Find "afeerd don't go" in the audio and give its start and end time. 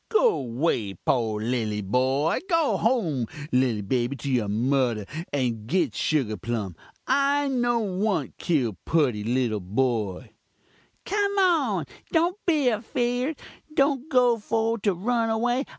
12.71-14.39